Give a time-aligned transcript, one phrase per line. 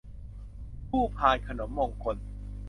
[0.89, 2.15] คู่พานขนมมงคล